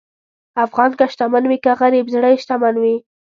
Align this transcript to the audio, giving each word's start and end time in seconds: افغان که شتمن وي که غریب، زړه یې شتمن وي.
افغان 0.65 0.91
که 0.97 1.05
شتمن 1.13 1.43
وي 1.47 1.57
که 1.63 1.71
غریب، 1.79 2.05
زړه 2.13 2.27
یې 2.31 2.41
شتمن 2.43 2.75
وي. 2.81 2.95